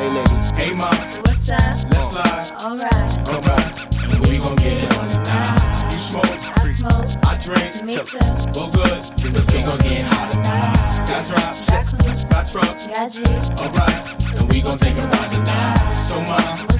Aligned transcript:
Hey, 0.00 0.08
ladies. 0.08 0.50
Hey, 0.52 0.74
mom. 0.74 0.94
What's 1.28 1.50
up? 1.50 1.60
Let's 1.60 2.10
slide. 2.10 2.52
Alright. 2.62 3.28
Alright. 3.28 4.14
And 4.14 4.26
we 4.28 4.38
gon' 4.38 4.56
get 4.56 4.82
it 4.82 4.96
on 4.96 5.08
tonight. 5.10 5.92
You 5.92 5.98
smoke. 5.98 6.24
I 6.24 6.72
smoke. 6.72 7.04
I 7.22 7.36
drink. 7.44 7.84
Me 7.84 7.96
too. 7.96 8.16
Well, 8.58 8.70
good. 8.70 9.02
Cause 9.20 9.46
we 9.52 9.60
gon' 9.60 9.78
get 9.80 10.04
hot 10.04 10.30
tonight. 10.32 11.06
Got 11.06 11.26
drops. 11.26 11.60
Got 11.68 11.84
clues. 11.84 12.24
Got 12.24 12.50
trucks. 12.50 12.86
Got 12.86 13.12
G's. 13.12 13.50
Alright. 13.60 14.40
And 14.40 14.50
we 14.50 14.62
gon' 14.62 14.78
take 14.78 14.96
a 14.96 15.02
ride 15.06 15.32
tonight. 15.32 15.92
So, 15.92 16.18
mom. 16.22 16.38
What's 16.38 16.79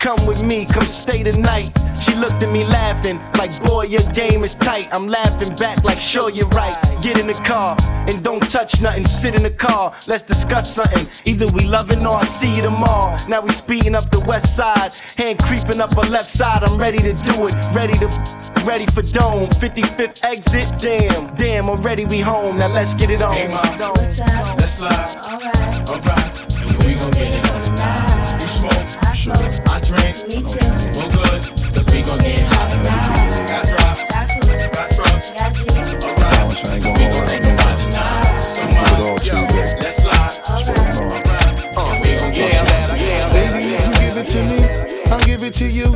Come 0.00 0.24
with 0.24 0.42
me, 0.42 0.64
come 0.64 0.82
stay 0.84 1.22
the 1.22 1.36
night. 1.36 1.70
She 2.00 2.14
looked 2.14 2.42
at 2.42 2.50
me 2.50 2.64
laughing, 2.64 3.20
like, 3.36 3.52
boy, 3.62 3.82
your 3.82 4.00
game 4.12 4.42
is 4.44 4.54
tight. 4.54 4.88
I'm 4.92 5.08
laughing 5.08 5.54
back, 5.56 5.84
like, 5.84 5.98
sure, 5.98 6.30
you're 6.30 6.48
right. 6.48 6.74
Get 7.02 7.18
in 7.18 7.26
the 7.26 7.34
car 7.34 7.76
and 8.08 8.24
don't 8.24 8.42
touch 8.50 8.80
nothing. 8.80 9.04
Sit 9.04 9.34
in 9.34 9.42
the 9.42 9.50
car, 9.50 9.94
let's 10.08 10.22
discuss 10.22 10.74
something. 10.74 11.06
Either 11.26 11.48
we 11.48 11.66
loving 11.66 12.06
or 12.06 12.16
I 12.16 12.24
see 12.24 12.56
you 12.56 12.62
tomorrow. 12.62 13.14
Now 13.28 13.42
we 13.42 13.50
speeding 13.50 13.94
up 13.94 14.10
the 14.10 14.20
west 14.20 14.56
side, 14.56 14.94
hand 15.18 15.38
creeping 15.40 15.82
up 15.82 15.94
her 15.94 16.10
left 16.10 16.30
side. 16.30 16.62
I'm 16.62 16.78
ready 16.78 16.98
to 17.00 17.12
do 17.12 17.48
it, 17.48 17.54
ready 17.74 17.92
to, 17.98 18.06
ready 18.64 18.86
for 18.86 19.02
dome. 19.02 19.50
55th 19.50 20.24
exit, 20.24 20.72
damn, 20.78 21.36
damn, 21.36 21.68
already 21.68 22.06
we 22.06 22.20
home. 22.20 22.56
Now 22.56 22.68
let's 22.68 22.94
get 22.94 23.10
it 23.10 23.20
on. 23.20 23.34
Hey, 23.34 23.48
mom. 23.48 23.92
What's 23.92 24.18
up? 24.18 24.56
Let's 24.56 24.72
slide. 24.78 25.16
Alright. 25.26 25.90
Alright. 25.90 26.54
And 26.56 26.84
we 26.86 26.94
gon' 26.94 27.10
get 27.10 27.32
it 27.32 27.50
on 27.50 27.60
tonight. 27.60 28.19
You 28.50 28.56
smoke. 28.56 28.82
I 28.98 29.14
smoke. 29.14 29.38
I 29.38 29.78
drink. 29.78 30.26
Me 30.26 30.42
too. 30.42 30.58
Well, 30.98 31.06
good. 31.06 31.40
Cause 31.70 31.86
we 31.86 32.02
gon' 32.02 32.18
get 32.18 32.42
hot 32.50 32.66
tonight. 32.74 33.46
Got 33.46 33.62
drops. 33.70 34.02
Got 34.10 34.26
clues. 34.26 34.66
Got 34.66 34.90
trucks. 34.90 35.30
Got 35.30 35.54
G's. 35.54 35.94
Alright. 36.02 36.34
Promise 36.34 36.64
I 36.64 36.74
ain't 36.74 36.82
gonna 36.82 36.98
hold 36.98 37.30
out 37.30 37.42
no 37.46 37.54
more. 37.54 38.40
So, 38.42 38.66
Give 38.66 38.74
it 38.74 39.06
all 39.06 39.18
to 39.22 39.30
you, 39.38 39.46
baby. 39.54 39.78
Let's 39.78 40.02
slide. 40.02 40.34
Swear 40.58 40.74
to 40.74 40.82
God. 41.22 42.02
We 42.02 42.18
gon' 42.18 42.32
get 42.34 42.50
it. 42.50 43.30
Baby, 43.30 43.62
if 43.70 43.86
you 43.86 43.94
give 44.02 44.18
it 44.18 44.26
to 44.34 44.42
me, 44.42 44.58
I'll 45.12 45.24
give 45.24 45.42
it 45.44 45.54
to 45.54 45.66
you. 45.70 45.86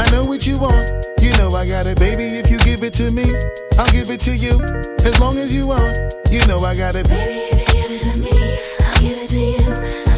I 0.00 0.08
know 0.10 0.24
what 0.24 0.46
you 0.46 0.58
want. 0.58 0.88
You 1.20 1.36
know 1.36 1.52
I 1.54 1.66
got 1.68 1.86
it, 1.86 1.98
baby. 1.98 2.24
If 2.24 2.50
you 2.50 2.56
give 2.60 2.82
it 2.84 2.94
to 2.94 3.10
me, 3.12 3.28
I'll 3.76 3.90
give 3.92 4.08
it 4.08 4.20
to 4.22 4.32
you. 4.34 4.56
As 5.04 5.20
long 5.20 5.36
as 5.36 5.52
you 5.52 5.66
want, 5.66 5.92
you 6.32 6.40
know 6.46 6.64
I 6.64 6.74
got 6.74 6.96
it. 6.96 7.06
Baby, 7.06 7.52
if 7.52 7.68
you 7.68 7.76
give 7.76 7.92
it 7.92 8.00
to 8.00 8.16
me, 8.16 8.32
I'll 8.80 8.96
give 8.96 9.18
it 9.20 9.28
to 9.28 9.36
you. 9.36 9.58
I 9.60 9.68
know 9.68 9.84
what 9.84 10.06
you 10.06 10.17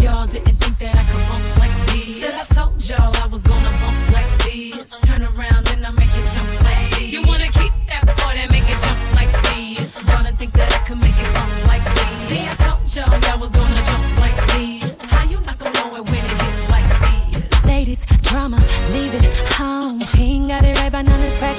Y'all 0.00 0.26
didn't 0.26 0.56
think 0.56 0.78
that 0.78 0.96
I 0.96 1.04
could 1.04 1.28
bump 1.28 1.56
like 1.58 1.86
this. 1.88 2.20
Said 2.20 2.34
I 2.34 2.44
told 2.54 2.88
y'all 2.88 3.19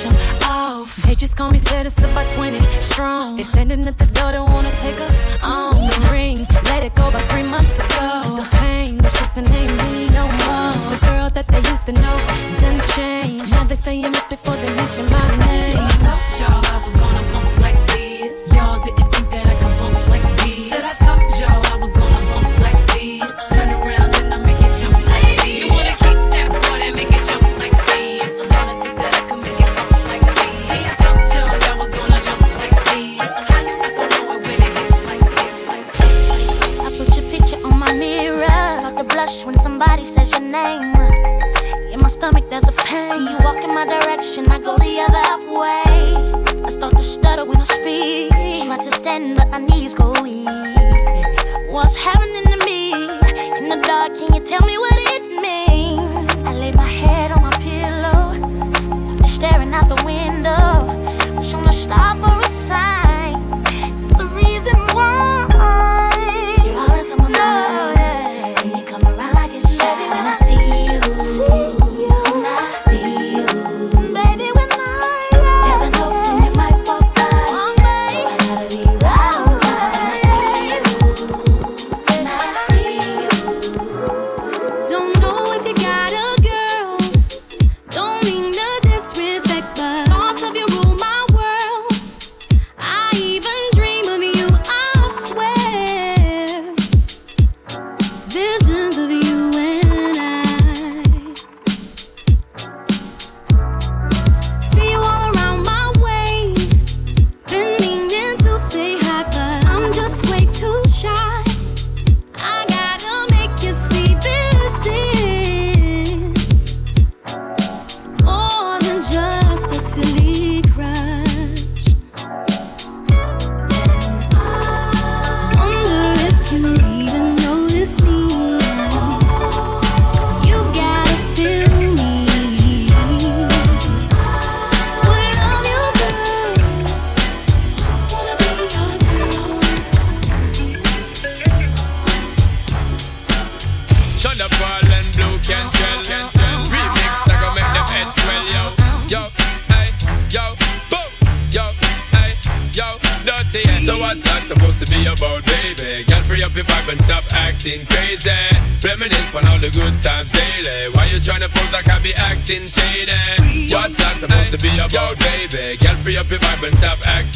him 0.03 0.15
off. 0.43 0.95
They 1.03 1.15
just 1.15 1.35
call 1.35 1.51
me 1.51 1.57
citizen 1.57 2.13
by 2.13 2.25
20 2.29 2.59
strong. 2.81 3.35
They 3.35 3.43
standing 3.43 3.87
at 3.87 3.97
the 3.97 4.05
door, 4.07 4.31
don't 4.31 4.51
wanna 4.51 4.71
take 4.77 4.99
us 4.99 5.10
walk 43.53 43.63
in 43.63 43.73
my 43.73 43.85
direction, 43.85 44.47
I 44.49 44.59
go 44.59 44.77
the 44.77 44.99
other 45.07 45.29
way. 45.59 46.63
I 46.63 46.69
start 46.69 46.95
to 46.95 47.03
stutter 47.03 47.45
when 47.45 47.57
I 47.59 47.65
speak. 47.65 48.29
Try 48.65 48.77
to 48.77 48.91
stand, 48.91 49.37
but 49.37 49.49
my 49.49 49.57
knees 49.57 49.93
go 49.93 50.11
weak. 50.21 50.47
What's 51.69 51.95
happening 51.95 52.45
to 52.53 52.57
me? 52.65 52.93
In 53.57 53.69
the 53.69 53.79
dark, 53.83 54.15
can 54.15 54.33
you 54.33 54.41
tell 54.41 54.65
me 54.65 54.77
what 54.77 54.93
it 55.15 55.23
means? 55.45 56.35
I 56.45 56.53
lay 56.53 56.71
my 56.71 56.87
head 57.01 57.31
on 57.31 57.41
my 57.41 57.51
pillow, 57.67 58.25
staring 59.25 59.73
out 59.73 59.89
the 59.89 60.01
window. 60.05 60.71
Wish 61.37 61.53
I'm 61.53 61.67
a 61.67 61.73
star 61.73 62.15
for 62.15 62.40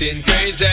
acting 0.06 0.24
crazy. 0.24 0.66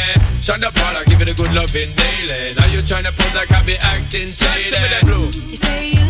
Shine 0.42 0.60
the 0.60 0.70
ball, 0.74 1.04
give 1.06 1.20
it 1.20 1.28
a 1.28 1.34
good 1.34 1.52
loving 1.52 1.90
daily. 1.94 2.54
Now 2.54 2.66
you 2.66 2.82
trying 2.82 3.04
to 3.04 3.12
prove 3.12 3.32
that 3.32 3.50
I 3.50 3.64
be 3.64 3.76
acting 3.76 4.32
shady. 4.32 4.70
Give 4.70 4.80
me 4.80 4.88
blue. 5.02 5.50
You 5.50 5.56
say 5.56 6.01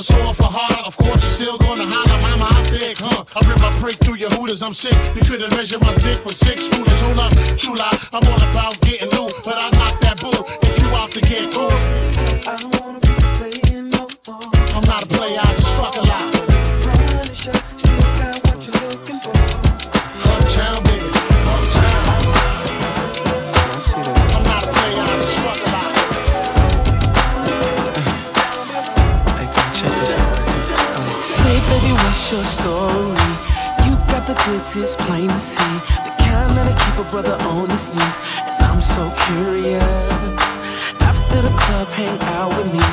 the 0.00 0.12
sword 0.12 0.36
for 0.36 0.44
harder. 0.44 0.82
Of 0.86 0.96
course, 0.96 1.20
you're 1.22 1.36
still 1.40 1.58
gonna 1.58 1.84
holler, 1.86 2.20
mama, 2.24 2.48
I'm 2.48 2.70
big, 2.70 2.96
huh? 2.96 3.24
I 3.36 3.38
rip 3.48 3.60
my 3.60 3.70
prick 3.72 3.96
through 3.96 4.16
your 4.16 4.30
hooters, 4.30 4.62
I'm 4.62 4.72
sick. 4.72 4.96
You 5.14 5.20
couldn't 5.20 5.50
measure 5.56 5.78
my 5.78 5.94
dick 5.96 6.24
with 6.24 6.36
six 6.36 6.64
rulers. 6.72 7.00
Hold 7.04 7.18
up, 7.18 7.32
chula, 7.56 7.90
I'm 8.12 8.24
all 8.24 8.42
about 8.50 8.80
getting 8.80 9.12
face 34.70 34.90
is 34.90 34.96
plain 34.96 35.28
to 35.28 35.40
see. 35.40 35.74
The 36.04 36.12
kind 36.18 36.56
that'll 36.56 36.74
keep 36.74 37.06
a 37.06 37.10
brother 37.10 37.36
on 37.50 37.70
his 37.70 37.88
knees. 37.88 38.16
And 38.46 38.64
I'm 38.64 38.80
so 38.80 39.10
curious. 39.26 40.42
After 41.00 41.42
the 41.42 41.54
club, 41.56 41.88
hang 41.88 42.18
out 42.36 42.50
with 42.56 42.72
me. 42.72 42.84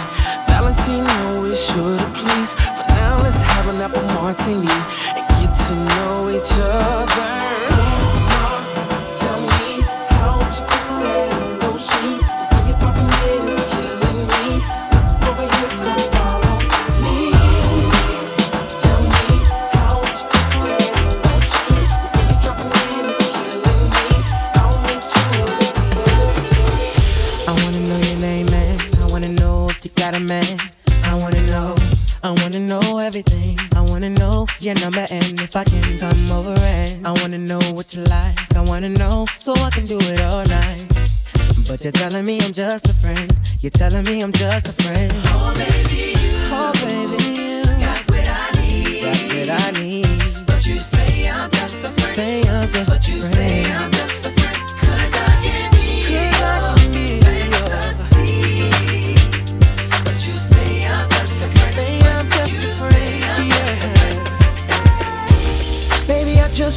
Valentino 0.47 1.43
is 1.45 1.59
sure 1.59 1.97
to 1.97 2.09
please. 2.13 2.51
For 2.77 2.87
now, 2.93 3.21
let's 3.21 3.41
have 3.41 3.67
an 3.67 3.81
apple 3.81 4.03
martini. 4.17 4.77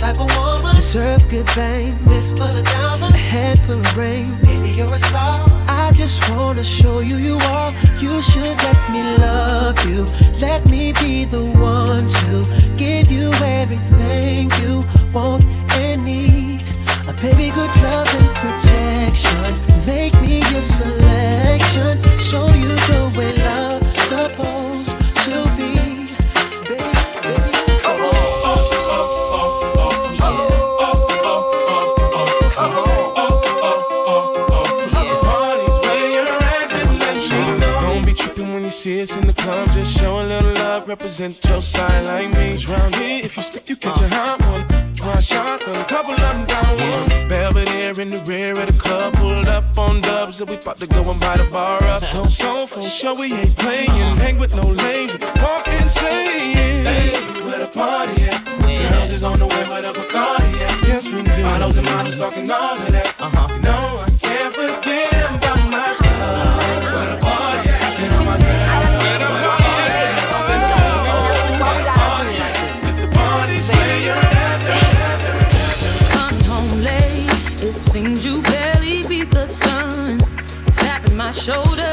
Type 0.00 0.18
of 0.18 0.34
woman 0.34 0.74
deserve 0.76 1.28
good 1.28 1.48
fame. 1.50 1.94
This 2.06 2.32
for 2.32 2.48
the 2.56 2.62
diamonds, 2.62 3.14
a 3.14 3.18
head 3.18 3.58
full 3.60 3.78
of 3.78 3.96
rain. 3.98 4.34
Baby, 4.40 4.70
you're 4.70 4.94
a 4.94 4.98
star. 4.98 5.44
I 5.68 5.92
just 5.94 6.26
wanna 6.30 6.64
show 6.64 7.00
you 7.00 7.16
you 7.16 7.36
are. 7.36 7.70
You 7.98 8.22
should 8.22 8.56
let 8.66 8.80
me 8.90 9.02
love 9.18 9.78
you. 9.84 10.06
Let 10.40 10.64
me 10.70 10.94
be 10.94 11.26
the 11.26 11.44
one 11.44 12.06
to 12.08 12.76
give 12.78 13.12
you 13.12 13.30
everything 13.44 14.50
you 14.62 14.82
want 15.12 15.44
about 50.70 50.78
to 50.78 50.86
go 50.86 51.10
and 51.10 51.20
buy 51.20 51.36
the 51.36 51.44
bar 51.44 51.82
up. 51.84 52.02
So, 52.02 52.24
so, 52.24 52.66
for 52.66 52.82
sure, 52.82 53.14
we 53.14 53.32
ain't 53.32 53.56
playing. 53.56 53.90
Hang 53.90 54.38
with 54.38 54.54
no 54.54 54.62
lames, 54.62 55.16
walk 55.42 55.66
insane. 55.66 56.84
Hey, 56.86 57.12
where 57.42 57.58
the 57.58 57.66
party 57.66 58.22
at? 58.22 58.44
Girls 58.90 59.10
is 59.10 59.24
on 59.24 59.38
the 59.38 59.46
way, 59.46 59.68
where 59.68 59.82
the 59.82 59.92
Bacardi 59.92 60.60
at? 60.60 60.88
Yes, 60.88 61.06
we 61.06 61.22
do. 61.22 61.42
Models 61.42 61.76
and 61.76 61.86
models 61.86 62.18
talking 62.18 62.50
all 62.50 62.76
that. 62.76 62.89
My 81.20 81.30
shoulder, 81.32 81.92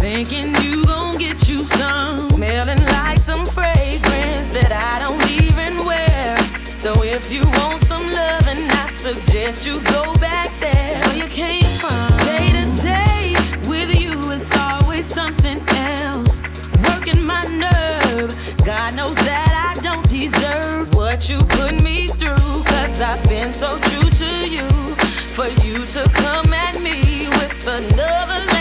thinking 0.00 0.54
you 0.62 0.86
gon' 0.86 1.18
get 1.18 1.50
you 1.50 1.66
some. 1.66 2.22
Smelling 2.30 2.82
like 2.96 3.18
some 3.18 3.44
fragrance 3.44 4.48
that 4.56 4.72
I 4.72 4.98
don't 5.04 5.22
even 5.38 5.84
wear. 5.84 6.38
So 6.64 6.90
if 7.02 7.30
you 7.30 7.42
want 7.58 7.82
some 7.82 8.08
loving, 8.08 8.64
I 8.82 8.88
suggest 8.88 9.66
you 9.66 9.82
go 9.96 10.14
back 10.14 10.48
there 10.60 10.98
where 11.02 11.16
you 11.22 11.28
came 11.28 11.70
from. 11.82 12.08
Day 12.30 12.48
to 12.56 12.64
day 12.80 13.24
with 13.68 13.90
you, 14.00 14.32
it's 14.32 14.50
always 14.56 15.04
something 15.04 15.60
else. 15.92 16.42
Working 16.88 17.22
my 17.22 17.44
nerve, 17.66 18.32
God 18.64 18.96
knows 18.96 19.18
that 19.28 19.52
I 19.68 19.78
don't 19.82 20.08
deserve 20.08 20.94
what 20.94 21.28
you 21.28 21.38
put 21.58 21.74
me 21.82 22.08
through. 22.08 22.54
Cause 22.72 23.02
I've 23.02 23.22
been 23.28 23.52
so 23.52 23.78
true 23.78 24.08
to 24.22 24.48
you. 24.48 24.68
For 25.34 25.48
you 25.66 25.84
to 25.84 26.08
come 26.14 26.54
at 26.54 26.80
me 26.80 27.26
with 27.26 27.66
another 27.66 28.53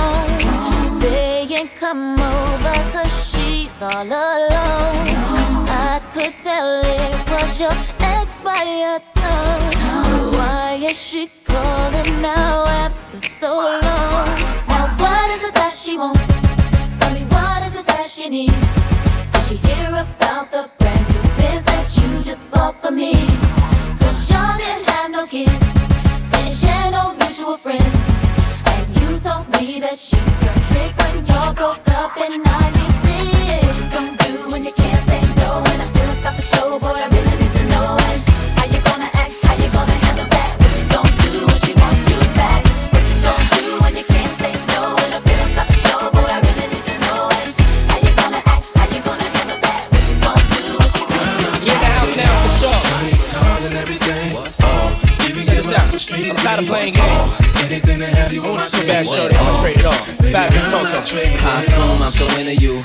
phone. 0.00 1.00
Saying 1.00 1.68
come 1.78 2.14
over 2.20 2.76
cause 2.94 3.14
she's 3.30 3.74
all 3.82 4.06
alone. 4.06 5.06
I 5.92 6.00
could 6.12 6.34
tell 6.46 6.80
it 6.84 7.30
was 7.30 7.60
your 7.60 7.76
ex 8.00 8.40
by 8.40 8.62
your 8.82 9.00
tone. 9.14 10.32
Why 10.36 10.78
is 10.80 10.98
she 11.08 11.28
calling 11.44 12.22
now 12.22 12.64
after 12.84 13.18
so 13.18 13.52
long? 13.86 14.28
Now 14.68 14.84
what 15.02 15.26
is 15.34 15.42
it 15.48 15.54
that 15.54 15.72
she 15.72 15.96
wants? 15.96 16.20
Tell 17.00 17.12
me 17.14 17.22
what 17.34 17.60
is 17.66 17.74
it 17.80 17.86
that 17.86 18.06
she 18.14 18.28
needs? 18.28 18.64
Did 19.32 19.42
she 19.48 19.56
hear 19.68 19.88
about 20.06 20.50
the 20.50 20.62
brand 20.78 21.04
new 21.12 21.22
biz 21.38 21.62
that 21.70 21.86
you 21.98 22.22
just 22.22 22.50
bought 22.50 22.74
for 22.82 22.90
me? 22.90 23.12
Cause 24.00 24.30
y'all 24.30 24.56
didn't 24.58 24.86
have 24.92 25.10
no 25.10 25.26
kids, 25.26 25.52
didn't 26.32 26.56
share 26.62 26.90
no 26.90 27.14
mutual 27.20 27.56
friends. 27.56 27.98
And 28.72 28.84
you 28.98 29.18
told 29.20 29.46
me 29.56 29.80
that 29.80 29.89
tired 56.36 56.60
of 56.60 56.66
playing 56.66 56.94
games. 56.94 57.32
Anything 57.64 57.98
to 58.00 58.06
have 58.06 58.32
you 58.32 58.42
on 58.42 58.56
my 58.56 58.68
Bad 58.86 59.06
I'ma 59.06 59.60
trade 59.60 59.78
it 59.78 59.86
off. 59.86 60.19
Fabulous 60.30 60.70
Moto. 60.70 60.98
I 61.44 61.60
assume 61.60 62.02
I'm 62.02 62.12
so 62.12 62.26
into 62.38 62.54
you. 62.54 62.82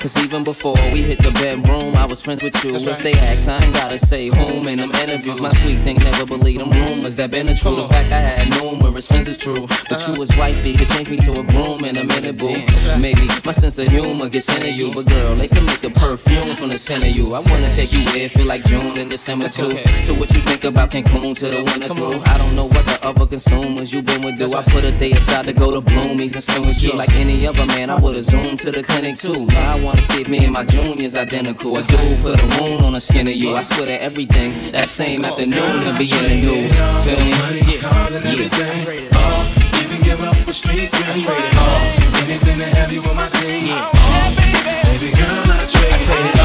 Cause 0.00 0.16
even 0.24 0.44
before 0.44 0.76
we 0.92 1.02
hit 1.02 1.18
the 1.18 1.32
bedroom, 1.32 1.96
I 1.96 2.06
was 2.06 2.22
friends 2.22 2.42
with 2.42 2.64
you. 2.64 2.76
If 2.76 3.02
they 3.02 3.14
ask, 3.14 3.48
I 3.48 3.64
ain't 3.64 3.74
gotta 3.74 3.98
say 3.98 4.28
whom 4.28 4.68
in 4.68 4.78
them 4.78 4.92
interviews. 4.92 5.40
My 5.40 5.50
sweet 5.54 5.82
thing 5.82 5.96
never 5.96 6.24
believe 6.24 6.58
them 6.58 6.70
rumors 6.70 7.16
that 7.16 7.32
been 7.32 7.46
the 7.46 7.54
true. 7.54 7.74
The 7.74 7.88
fact 7.88 8.12
I 8.12 8.20
had 8.20 8.48
numerous 8.62 9.08
friends 9.08 9.26
is 9.26 9.38
true. 9.38 9.66
But 9.90 10.06
you 10.06 10.18
was 10.18 10.30
wifey, 10.36 10.76
could 10.76 10.88
change 10.90 11.10
me 11.10 11.16
to 11.18 11.40
a 11.40 11.42
groom 11.42 11.84
in 11.84 11.98
a 11.98 12.04
minute, 12.04 12.38
boo. 12.38 12.54
Maybe 13.00 13.26
my 13.44 13.50
sense 13.50 13.76
of 13.78 13.88
humor 13.88 14.28
gets 14.28 14.48
into 14.54 14.70
you. 14.70 14.94
But 14.94 15.06
girl, 15.06 15.34
they 15.34 15.48
can 15.48 15.64
make 15.64 15.82
a 15.82 15.90
perfume 15.90 16.54
from 16.54 16.70
the 16.70 16.78
scent 16.78 17.02
of 17.02 17.10
you. 17.10 17.34
I 17.34 17.40
wanna 17.40 17.70
take 17.74 17.92
you 17.92 18.04
where 18.06 18.24
it 18.26 18.30
feel 18.30 18.46
like 18.46 18.64
June 18.66 18.98
and 18.98 19.10
December 19.10 19.48
too. 19.48 19.76
So 20.04 20.14
what 20.14 20.30
you 20.30 20.40
think 20.42 20.62
about 20.62 20.92
Cancun 20.92 21.36
to 21.38 21.48
the 21.48 21.62
winter 21.62 21.92
through? 21.92 22.22
I 22.24 22.38
don't 22.38 22.54
know 22.54 22.66
what 22.66 22.86
the 22.86 22.98
other 23.02 23.26
consumers 23.26 23.92
you 23.92 24.02
been 24.02 24.22
with 24.22 24.38
do. 24.38 24.54
I 24.54 24.62
put 24.62 24.84
a 24.84 24.92
day 24.92 25.10
aside 25.10 25.46
to 25.46 25.52
go 25.52 25.72
to 25.72 25.80
Bloomies 25.80 26.34
and 26.34 26.42
swim 26.42 26.66
with 26.66 26.80
you. 26.84 26.87
Like 26.94 27.14
any 27.14 27.46
other 27.46 27.66
man, 27.66 27.90
I 27.90 28.00
would've 28.00 28.24
zoomed 28.24 28.58
to 28.60 28.70
the 28.70 28.82
clinic 28.82 29.16
too. 29.16 29.46
Now 29.46 29.76
I 29.76 29.80
wanna 29.80 30.02
see 30.02 30.22
if 30.22 30.28
me 30.28 30.44
and 30.44 30.52
my 30.52 30.64
junior's 30.64 31.16
identical. 31.16 31.76
A 31.76 31.82
dude 31.82 32.22
put 32.22 32.40
a 32.40 32.46
wound 32.60 32.84
on 32.84 32.92
the 32.94 33.00
skin 33.00 33.28
of 33.28 33.34
you. 33.34 33.54
I 33.54 33.62
swear 33.62 33.86
that 33.86 34.02
everything 34.02 34.72
that 34.72 34.88
same 34.88 35.24
afternoon 35.24 35.82
and 35.86 35.98
beginning 35.98 36.40
new. 36.40 36.68
Feel 37.04 37.20
me? 37.20 37.30
Yeah. 37.30 38.30
everything. 38.30 39.08
Oh, 39.12 39.82
even 39.82 40.02
give 40.02 40.22
up 40.22 40.36
a 40.48 40.52
street 40.52 40.90
dream. 40.90 41.26
Oh, 41.26 42.22
anything 42.24 42.58
to 42.58 42.64
have 42.64 42.92
you 42.92 43.00
on 43.02 43.16
my 43.16 43.28
team. 43.28 43.68
Oh, 43.68 44.34
baby 44.36 45.12
girl, 45.16 45.52
I 45.52 45.66
trade 45.68 46.37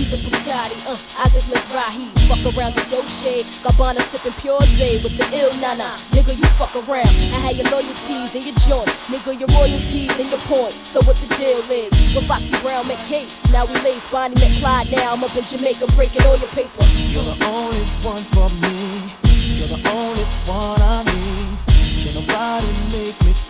he's 0.00 0.16
a 0.16 0.20
Bugatti, 0.24 0.80
uh, 0.88 0.96
Isaac 1.28 1.44
Mizrahi, 1.52 2.08
fuck 2.24 2.40
around 2.56 2.72
the 2.72 2.84
Dolce, 2.88 3.44
Gabbana 3.60 4.00
sipping 4.08 4.32
pure 4.40 4.64
J 4.80 4.96
with 5.04 5.12
the 5.20 5.28
ill 5.36 5.52
nana, 5.60 5.92
nigga 6.16 6.32
you 6.32 6.48
fuck 6.56 6.72
around, 6.88 7.12
I 7.36 7.38
had 7.44 7.60
your 7.60 7.68
loyalties 7.68 8.32
and 8.32 8.44
your 8.48 8.56
joint, 8.64 8.88
nigga 9.12 9.36
your 9.36 9.52
royalties 9.52 10.08
and 10.16 10.28
your 10.32 10.40
points, 10.48 10.80
so 10.80 11.04
what 11.04 11.20
the 11.20 11.28
deal 11.36 11.60
is, 11.68 11.92
with 12.16 12.24
Foxy 12.24 12.56
Brown 12.64 12.88
met 12.88 13.00
Case, 13.12 13.36
now 13.52 13.68
we 13.68 13.76
lace 13.84 14.00
Bonnie 14.08 14.40
Clyde, 14.64 14.88
now 14.88 15.12
I'm 15.12 15.20
up 15.20 15.36
in 15.36 15.44
Jamaica 15.44 15.84
breaking 15.92 16.24
all 16.24 16.38
your 16.40 16.52
paper. 16.56 16.80
You're 17.12 17.26
the 17.28 17.36
only 17.44 17.84
one 18.00 18.24
for 18.32 18.48
me. 18.64 19.12
You're 19.60 19.76
the 19.76 19.82
only 19.92 20.24
one 20.48 20.80
I 20.80 21.04
need. 21.04 21.60
Can 22.00 22.14
nobody 22.16 22.72
make 22.96 23.18
me 23.20 23.49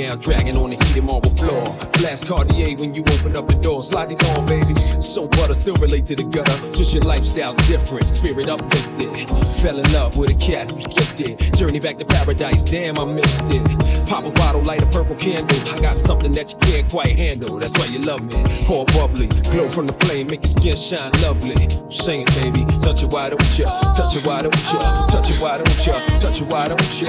Nightgown 0.00 0.20
dragging 0.20 0.56
on 0.56 0.70
the 0.70 0.76
heated 0.76 1.04
marble 1.04 1.30
floor. 1.30 1.64
Flash 1.94 2.24
Cartier 2.24 2.76
when 2.76 2.94
you 2.94 3.02
open 3.02 3.36
up 3.36 3.46
the 3.46 3.58
door. 3.60 3.82
Slide 3.82 4.08
these 4.08 4.30
on, 4.30 4.46
baby. 4.46 4.74
So 5.00 5.28
butter 5.28 5.54
still 5.54 5.76
relate 5.76 6.06
to 6.06 6.16
the 6.16 6.24
gutter. 6.24 6.72
Just 6.72 6.94
your 6.94 7.02
lifestyle's 7.02 7.56
different, 7.68 8.06
spirit 8.06 8.48
uplifted. 8.48 9.28
Fell 9.58 9.78
in 9.78 9.92
love 9.92 10.16
with 10.16 10.30
a 10.30 10.38
cat 10.38 10.70
who's 10.70 10.86
gifted. 10.86 11.54
Journey 11.54 11.80
back 11.80 11.98
to 11.98 12.04
paradise, 12.04 12.64
damn, 12.64 12.98
I 12.98 13.04
missed 13.04 13.44
it. 13.46 14.06
Pop 14.06 14.24
a 14.24 14.30
bottle, 14.30 14.62
light 14.62 14.82
a 14.82 14.86
purple 14.86 15.16
candle. 15.16 15.56
I 15.68 15.80
got 15.80 15.96
something 15.96 16.32
that 16.32 16.52
you 16.52 16.58
can't 16.58 16.90
quite 16.90 17.18
handle. 17.18 17.58
That's 17.58 17.76
why 17.78 17.86
you 17.86 18.00
love 18.00 18.22
me. 18.22 18.42
Pour 18.64 18.84
bubbly, 18.86 19.26
glow 19.50 19.68
from 19.68 19.86
the 19.86 19.92
flame, 20.04 20.28
make 20.28 20.42
your 20.42 20.76
skin 20.76 20.76
shine 20.76 21.12
lovely. 21.22 21.68
Sing 21.90 22.24
baby. 22.40 22.64
Touch 22.80 23.02
it, 23.02 23.10
why 23.10 23.28
don't 23.30 23.58
you? 23.58 23.64
Touch 23.64 24.16
it, 24.16 24.24
why 24.24 24.42
don't 24.42 24.72
you? 24.72 24.78
Touch 25.12 25.30
it, 25.30 25.40
why 25.40 25.58
don't 25.58 25.86
you? 25.86 25.92
Touch 25.92 26.40
it, 26.40 26.48
why 26.48 26.68
don't 26.68 27.00
you? 27.00 27.08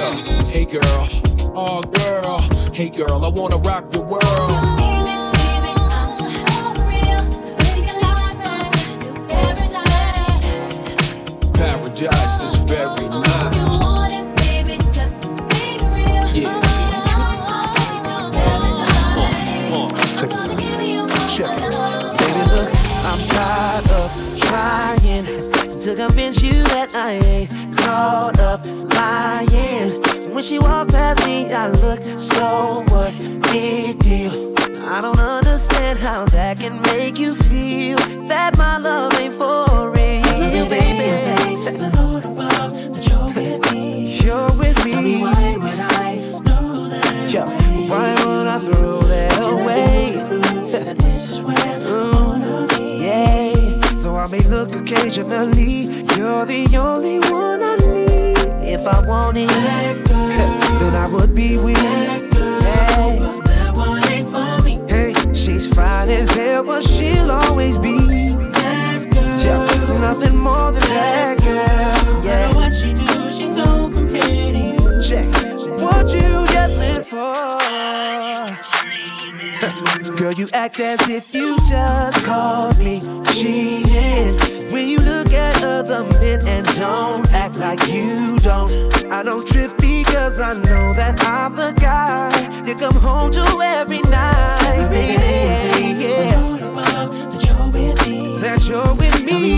Hey, 0.51 0.65
girl. 0.65 1.07
Oh, 1.53 1.81
girl. 1.81 2.50
Hey, 2.73 2.87
girl, 2.89 3.25
I 3.25 3.27
wanna 3.27 3.57
rock 3.57 3.91
the 3.91 4.01
world. 4.01 4.21
Paradise 11.53 12.43
is 12.43 12.55
very 12.63 13.09
nice. 13.09 13.81
Tired 23.27 23.91
of 23.91 24.39
trying 24.39 25.25
to 25.79 25.95
convince 25.95 26.41
you 26.41 26.63
that 26.63 26.89
I 26.93 27.13
ain't 27.13 27.77
caught 27.77 28.39
up 28.39 28.65
lying. 28.65 30.10
When 30.41 30.47
she 30.47 30.57
walked 30.57 30.89
past 30.89 31.23
me, 31.27 31.53
I 31.53 31.67
look 31.67 31.99
so 32.19 32.83
what? 32.87 33.15
Big 33.51 33.99
deal. 33.99 34.55
I 34.81 34.99
don't 34.99 35.19
understand 35.19 35.99
how 35.99 36.25
that 36.25 36.59
can 36.59 36.81
make 36.81 37.19
you 37.19 37.35
feel 37.35 37.97
that 38.25 38.57
my 38.57 38.79
love 38.79 39.13
ain't 39.21 39.35
for 39.35 39.91
real, 39.91 40.67
baby. 40.67 41.77
The 41.77 41.91
Lord 41.95 42.25
above, 42.25 42.73
that 42.73 43.07
you're 43.07 43.27
with 43.35 43.71
me. 43.71 44.17
You're 44.17 44.51
with 44.57 44.83
me. 44.83 44.91
Tell 44.91 45.01
me 45.03 45.21
why 45.21 45.57
would 45.57 45.79
I 45.79 46.15
know 46.43 46.89
that? 46.89 47.31
Yo, 47.31 47.45
why 47.87 48.25
would 48.25 48.47
I 48.47 48.59
throw 48.61 49.01
that 49.03 49.43
away? 49.43 50.23
this 50.95 51.33
is 51.33 51.41
where 51.43 51.55
I 51.55 51.77
mm, 51.77 52.13
wanna 52.15 52.67
be. 52.79 53.03
Yeah. 53.03 53.93
Though 53.97 54.15
I 54.15 54.25
may 54.25 54.41
look 54.41 54.73
occasionally, 54.73 55.83
you're 56.17 56.47
the 56.47 56.67
only 56.77 56.79
one 56.79 56.79
I 56.89 57.01
need. 57.01 57.10
If 58.83 58.87
I 58.87 59.07
wanted, 59.07 59.47
then 60.79 60.95
I 60.95 61.07
would 61.13 61.35
be 61.35 61.55
with. 61.55 61.77
Hey. 61.77 63.19
Hey, 64.89 65.13
she's 65.35 65.71
fine 65.71 66.09
as 66.09 66.31
hell, 66.31 66.63
but 66.63 66.83
she'll 66.83 67.29
always 67.29 67.77
be. 67.77 67.99
Yeah, 69.37 69.63
nothing 69.99 70.35
more 70.35 70.71
than 70.71 70.81
that 70.81 71.37
girl. 71.43 72.25
Yeah. 72.25 72.51
What 72.55 72.73
she 72.73 72.95
do, 72.95 73.29
she 73.29 73.49
don't 73.53 73.93
compare 73.93 74.51
to 74.51 74.57
you. 74.57 74.99
Check 74.99 75.27
what 75.79 76.11
you 76.11 76.47
yelling 76.49 77.03
for? 77.03 77.51
Girl, 80.17 80.33
you 80.33 80.49
act 80.53 80.79
as 80.79 81.07
if 81.07 81.35
you 81.35 81.55
just 81.69 82.25
called 82.25 82.79
me 82.79 82.99
cheating. 83.31 84.39
When 84.71 84.87
you 84.87 84.97
look 84.97 85.30
other 85.63 86.03
men 86.03 86.47
and 86.47 86.65
don't 86.75 87.31
act 87.33 87.55
like 87.57 87.87
you 87.87 88.37
don't. 88.39 88.71
I 89.11 89.23
don't 89.23 89.47
trip 89.47 89.71
because 89.77 90.39
I 90.39 90.53
know 90.53 90.93
that 90.93 91.21
I'm 91.23 91.55
the 91.55 91.73
guy 91.79 92.63
you 92.65 92.75
come 92.75 92.95
home 92.95 93.31
to 93.31 93.45
every 93.61 94.01
night. 94.03 94.89
Baby, 94.89 96.03
yeah. 96.03 96.31
That 97.29 97.45
you're 97.45 97.69
with 97.71 98.07
me. 98.07 98.37
That 98.39 98.67
you're 98.67 98.95
with 98.95 99.23
me. 99.23 99.57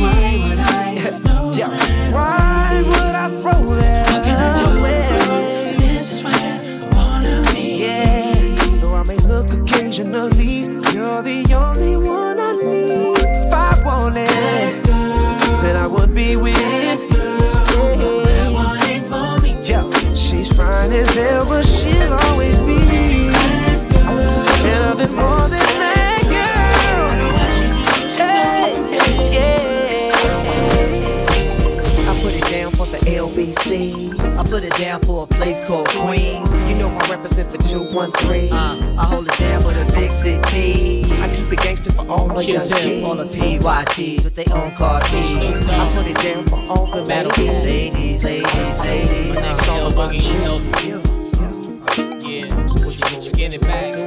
Tell 1.25 1.55
Yeah. 1.55 1.69
Why 1.69 2.02
LBC. 33.63 34.37
I 34.37 34.43
put 34.43 34.63
it 34.63 34.73
down 34.75 35.01
for 35.01 35.23
a 35.23 35.27
place 35.27 35.63
called 35.65 35.87
Queens. 35.89 36.51
You 36.53 36.75
know 36.75 36.89
I 36.89 37.09
represent 37.09 37.51
the 37.51 37.57
213. 37.57 38.51
Uh, 38.51 38.95
I 38.99 39.05
hold 39.05 39.27
it 39.27 39.37
down 39.37 39.61
for 39.61 39.73
the 39.73 39.85
big 39.93 40.11
city. 40.11 41.05
I 41.21 41.33
keep 41.33 41.51
it 41.51 41.59
gangster 41.63 41.91
for 41.91 42.07
all 42.09 42.27
my 42.27 42.41
young 42.41 42.67
kids. 42.67 43.03
All 43.03 43.15
the 43.15 43.25
PYTs 43.25 44.23
with 44.23 44.35
their 44.35 44.55
own 44.55 44.75
car 44.75 45.01
keys. 45.01 45.37
I 45.37 45.91
put 45.93 46.07
it 46.07 46.17
down 46.17 46.47
for 46.47 46.59
all 46.69 46.87
the 46.87 47.01
ladies, 47.03 48.23
ladies, 48.23 48.23
ladies, 48.23 48.79
ladies. 48.81 49.39
Next 49.39 49.67
all 49.69 49.79
L 49.79 49.93
about 49.93 50.11
Boogie, 50.11 50.83
you. 50.83 51.01
Yeah, 52.29 52.67
skinny 53.21 53.57
back. 53.59 53.93
It's 53.95 53.99
all 53.99 53.99
about 53.99 54.02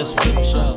this 0.00 0.54
one. 0.54 0.76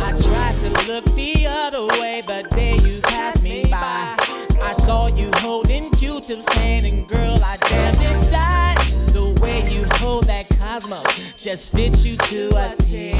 I 0.00 0.10
tried 0.18 0.54
to 0.58 0.86
look 0.88 1.04
the 1.14 1.46
other 1.46 1.86
way 2.00 2.20
the 2.26 2.42
day 2.50 2.76
you 2.76 3.00
passed 3.02 3.44
me 3.44 3.64
by. 3.70 4.16
I 4.60 4.72
saw 4.72 5.06
you 5.14 5.30
holding 5.36 5.90
Q-tips 5.92 6.52
hand, 6.54 6.84
and 6.84 7.06
girl, 7.06 7.38
I 7.42 7.56
damn 7.68 7.94
near 8.00 8.30
died. 8.30 8.78
The 9.12 9.26
way 9.40 9.64
you 9.72 9.84
hold 9.98 10.24
that 10.24 10.48
Cosmo 10.58 11.02
just 11.36 11.72
fits 11.72 12.04
you 12.04 12.16
to 12.16 12.48
a 12.56 12.74
T. 12.76 13.10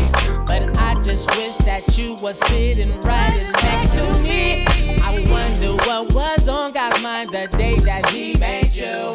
But 0.47 0.77
I 0.81 0.95
just 1.03 1.31
wish 1.37 1.57
that 1.59 1.97
you 1.97 2.17
were 2.21 2.35
sitting 2.35 3.01
right 3.03 3.53
next 3.63 3.95
to 4.01 4.23
me. 4.23 4.65
I 5.03 5.25
wonder 5.31 5.75
what 5.87 6.13
was 6.13 6.49
on 6.49 6.73
God's 6.73 7.01
mind 7.01 7.29
the 7.29 7.47
day 7.57 7.77
that 7.77 8.11
He 8.11 8.35
made 8.41 8.75
you. 8.75 9.15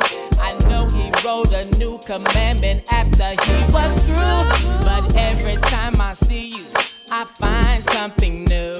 I 0.49 0.57
know 0.67 0.87
He 0.87 1.11
wrote 1.23 1.51
a 1.51 1.65
new 1.77 1.99
commandment 1.99 2.91
after 2.91 3.29
He 3.43 3.71
was 3.71 4.01
through. 4.03 4.83
But 4.83 5.15
every 5.15 5.57
time 5.57 6.01
I 6.01 6.13
see 6.13 6.47
you, 6.47 6.65
I 7.11 7.25
find 7.25 7.83
something 7.83 8.45
new. 8.45 8.73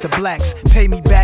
40 0.00 0.06
acres 0.06 0.10
to 0.10 0.20
blacks. 0.20 0.54
Pay 0.72 0.88
me 0.88 1.00
back 1.00 1.19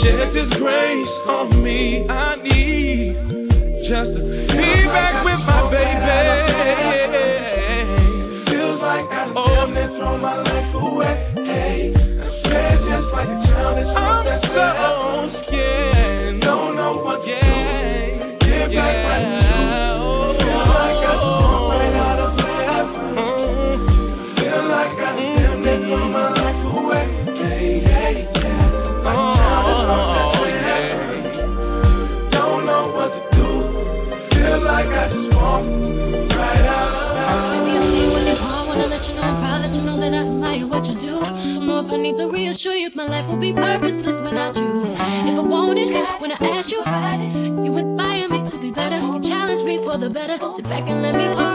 sheds 0.00 0.34
his 0.34 0.50
grace 0.50 1.26
on 1.26 1.62
me. 1.62 2.08
I 2.08 2.36
need 2.36 3.16
just 3.84 4.14
to 4.14 4.20
be 4.20 4.84
back 4.86 5.24
with 5.24 5.40
my 5.46 5.70
baby. 5.70 6.08
Feels 8.50 8.82
like 8.82 9.06
I 9.10 9.32
damn 9.32 9.74
near 9.74 9.88
oh. 9.90 9.96
throw 9.96 10.18
my 10.18 10.36
life 10.36 10.74
away. 10.74 11.32
Hey, 11.44 11.92
I'm 11.94 12.30
scared 12.30 12.80
just 12.80 13.12
like 13.12 13.28
a 13.28 13.46
child 13.46 13.78
I'm 13.96 14.30
so 14.30 15.26
scared. 15.28 15.77
Purposeless 43.52 44.20
without 44.20 44.56
you. 44.56 44.84
If 44.84 44.98
I 44.98 45.40
want 45.40 45.78
it, 45.78 45.92
when 46.20 46.32
I 46.32 46.36
ask 46.58 46.70
you 46.70 46.82
you 47.64 47.76
inspire 47.76 48.28
me 48.28 48.44
to 48.44 48.58
be 48.58 48.70
better. 48.70 48.98
You 48.98 49.20
challenge 49.20 49.62
me 49.64 49.78
for 49.84 49.98
the 49.98 50.10
better. 50.10 50.38
Sit 50.52 50.68
back 50.68 50.88
and 50.88 51.02
let 51.02 51.14
me 51.14 51.47